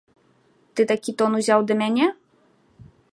Ты 0.79 0.85
такі 0.91 1.11
тон 1.19 1.31
узяў 1.39 1.59
да 1.73 1.79
мяне? 1.85 2.07